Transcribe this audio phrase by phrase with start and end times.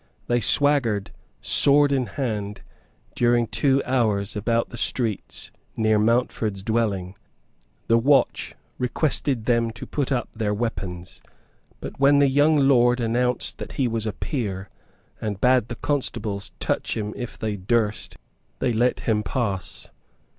[0.25, 1.11] They swaggered
[1.43, 2.61] sword in hand
[3.13, 7.15] during two hours about the streets near Mountford's dwelling.
[7.85, 11.21] The watch requested them to put up their weapons.
[11.79, 14.71] But when the young lord announced that he was a peer,
[15.21, 18.17] and bade the constables touch him if they durst,
[18.57, 19.91] they let him pass.